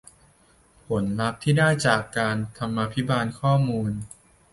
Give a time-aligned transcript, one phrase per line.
[0.87, 2.03] ผลลัพธ์ที่ได้จาก
[2.57, 3.91] ธรรมาภิบาลข้อมูล